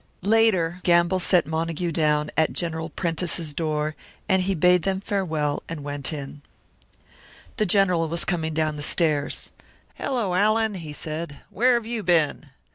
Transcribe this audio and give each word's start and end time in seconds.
Half 0.01 0.07
an 0.07 0.25
hour 0.25 0.31
later 0.45 0.79
Gamble 0.81 1.19
set 1.19 1.45
Montague 1.45 1.91
down, 1.91 2.31
at 2.35 2.51
General 2.53 2.89
Prentice's 2.89 3.53
door, 3.53 3.95
and 4.27 4.41
he 4.41 4.55
bade 4.55 4.81
them 4.81 4.99
farewell 4.99 5.61
and 5.69 5.83
went 5.83 6.11
in. 6.11 6.41
The 7.57 7.67
General 7.67 8.09
was 8.09 8.25
coming 8.25 8.55
down 8.55 8.77
the 8.77 8.81
stairs. 8.81 9.51
"Hello, 9.93 10.33
Allan," 10.33 10.73
he 10.73 10.91
said. 10.91 11.41
"Where 11.51 11.75
have 11.75 11.85
you 11.85 12.01
been?" 12.01 12.49